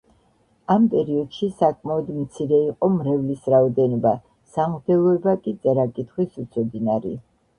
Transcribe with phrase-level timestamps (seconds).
[0.75, 4.13] ამ პერიოდში საკმაოდ მცირე იყო მრევლის რაოდენობა,
[4.55, 7.15] სამღვდელოება კი წერა–კითხვის უცოდინარი.